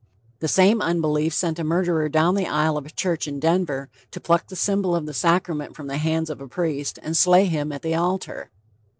[0.39, 4.19] "The same unbelief sent a murderer down the isle of a church in Denver to
[4.19, 7.71] pluck the symbol of the sacrament from the hands of a priest and slay him
[7.71, 8.49] at the altar."